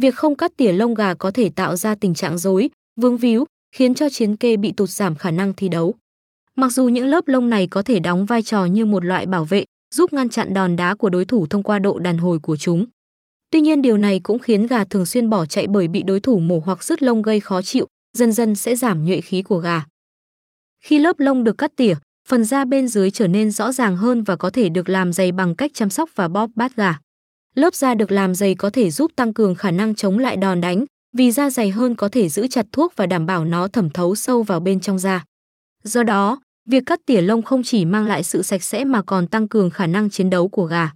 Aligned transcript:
Việc 0.00 0.14
không 0.14 0.34
cắt 0.34 0.52
tỉa 0.56 0.72
lông 0.72 0.94
gà 0.94 1.14
có 1.14 1.30
thể 1.30 1.50
tạo 1.56 1.76
ra 1.76 1.94
tình 1.94 2.14
trạng 2.14 2.38
rối, 2.38 2.70
vướng 3.00 3.16
víu, 3.16 3.44
khiến 3.76 3.94
cho 3.94 4.08
chiến 4.08 4.36
kê 4.36 4.56
bị 4.56 4.72
tụt 4.72 4.88
giảm 4.88 5.14
khả 5.14 5.30
năng 5.30 5.54
thi 5.54 5.68
đấu. 5.68 5.94
Mặc 6.56 6.72
dù 6.72 6.88
những 6.88 7.06
lớp 7.06 7.28
lông 7.28 7.50
này 7.50 7.66
có 7.66 7.82
thể 7.82 7.98
đóng 8.00 8.26
vai 8.26 8.42
trò 8.42 8.64
như 8.64 8.86
một 8.86 9.04
loại 9.04 9.26
bảo 9.26 9.44
vệ, 9.44 9.64
giúp 9.94 10.12
ngăn 10.12 10.28
chặn 10.28 10.54
đòn 10.54 10.76
đá 10.76 10.94
của 10.94 11.10
đối 11.10 11.24
thủ 11.24 11.46
thông 11.46 11.62
qua 11.62 11.78
độ 11.78 11.98
đàn 11.98 12.18
hồi 12.18 12.38
của 12.38 12.56
chúng. 12.56 12.86
Tuy 13.50 13.60
nhiên 13.60 13.82
điều 13.82 13.96
này 13.96 14.20
cũng 14.20 14.38
khiến 14.38 14.66
gà 14.66 14.84
thường 14.84 15.06
xuyên 15.06 15.30
bỏ 15.30 15.46
chạy 15.46 15.66
bởi 15.66 15.88
bị 15.88 16.02
đối 16.02 16.20
thủ 16.20 16.38
mổ 16.38 16.62
hoặc 16.64 16.84
rứt 16.84 17.02
lông 17.02 17.22
gây 17.22 17.40
khó 17.40 17.62
chịu, 17.62 17.86
dần 18.18 18.32
dần 18.32 18.54
sẽ 18.54 18.76
giảm 18.76 19.04
nhuệ 19.04 19.20
khí 19.20 19.42
của 19.42 19.58
gà. 19.58 19.84
Khi 20.84 20.98
lớp 20.98 21.20
lông 21.20 21.44
được 21.44 21.58
cắt 21.58 21.72
tỉa, 21.76 21.94
phần 22.28 22.44
da 22.44 22.64
bên 22.64 22.88
dưới 22.88 23.10
trở 23.10 23.28
nên 23.28 23.50
rõ 23.50 23.72
ràng 23.72 23.96
hơn 23.96 24.22
và 24.22 24.36
có 24.36 24.50
thể 24.50 24.68
được 24.68 24.88
làm 24.88 25.12
dày 25.12 25.32
bằng 25.32 25.54
cách 25.54 25.70
chăm 25.74 25.90
sóc 25.90 26.10
và 26.14 26.28
bóp 26.28 26.50
bát 26.54 26.76
gà. 26.76 26.98
Lớp 27.54 27.74
da 27.74 27.94
được 27.94 28.12
làm 28.12 28.34
dày 28.34 28.54
có 28.54 28.70
thể 28.70 28.90
giúp 28.90 29.10
tăng 29.16 29.34
cường 29.34 29.54
khả 29.54 29.70
năng 29.70 29.94
chống 29.94 30.18
lại 30.18 30.36
đòn 30.36 30.60
đánh, 30.60 30.84
vì 31.16 31.30
da 31.30 31.50
dày 31.50 31.70
hơn 31.70 31.94
có 31.94 32.08
thể 32.08 32.28
giữ 32.28 32.48
chặt 32.48 32.66
thuốc 32.72 32.92
và 32.96 33.06
đảm 33.06 33.26
bảo 33.26 33.44
nó 33.44 33.68
thẩm 33.68 33.90
thấu 33.90 34.14
sâu 34.14 34.42
vào 34.42 34.60
bên 34.60 34.80
trong 34.80 34.98
da. 34.98 35.24
Do 35.84 36.02
đó, 36.02 36.40
việc 36.68 36.82
cắt 36.86 37.00
tỉa 37.06 37.20
lông 37.20 37.42
không 37.42 37.62
chỉ 37.62 37.84
mang 37.84 38.06
lại 38.06 38.22
sự 38.22 38.42
sạch 38.42 38.62
sẽ 38.62 38.84
mà 38.84 39.02
còn 39.02 39.26
tăng 39.26 39.48
cường 39.48 39.70
khả 39.70 39.86
năng 39.86 40.10
chiến 40.10 40.30
đấu 40.30 40.48
của 40.48 40.64
gà. 40.64 40.90